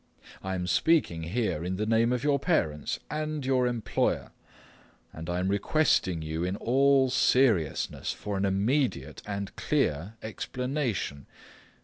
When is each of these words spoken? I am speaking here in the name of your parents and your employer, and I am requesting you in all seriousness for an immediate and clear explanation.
I 0.41 0.55
am 0.55 0.65
speaking 0.65 1.21
here 1.21 1.63
in 1.63 1.75
the 1.75 1.85
name 1.85 2.11
of 2.11 2.23
your 2.23 2.39
parents 2.39 2.99
and 3.11 3.45
your 3.45 3.67
employer, 3.67 4.31
and 5.13 5.29
I 5.29 5.37
am 5.37 5.47
requesting 5.47 6.23
you 6.23 6.43
in 6.43 6.55
all 6.55 7.11
seriousness 7.11 8.11
for 8.11 8.35
an 8.35 8.43
immediate 8.43 9.21
and 9.27 9.55
clear 9.55 10.15
explanation. 10.23 11.27